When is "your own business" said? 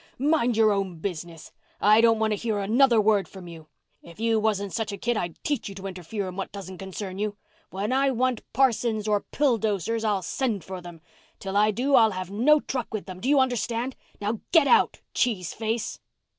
0.57-1.51